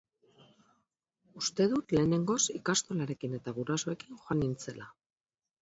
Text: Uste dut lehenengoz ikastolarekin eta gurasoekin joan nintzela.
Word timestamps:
Uste 1.41 1.67
dut 1.75 1.93
lehenengoz 1.97 2.39
ikastolarekin 2.61 3.39
eta 3.41 3.55
gurasoekin 3.61 4.21
joan 4.23 4.43
nintzela. 4.47 4.91